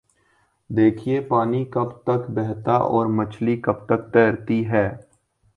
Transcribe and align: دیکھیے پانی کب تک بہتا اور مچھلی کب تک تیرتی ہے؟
دیکھیے 0.69 1.19
پانی 1.21 1.63
کب 1.65 1.89
تک 2.03 2.29
بہتا 2.29 2.75
اور 2.89 3.05
مچھلی 3.17 3.55
کب 3.61 3.85
تک 3.85 4.11
تیرتی 4.13 4.65
ہے؟ 4.69 4.87